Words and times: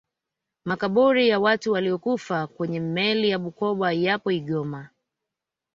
makabuli 0.65 1.29
ya 1.29 1.39
watu 1.39 1.71
waliyokufa 1.71 2.47
kwenye 2.47 2.79
meli 2.79 3.29
ya 3.29 3.39
bukoba 3.39 3.91
yapo 3.93 4.31
igoma 4.31 4.89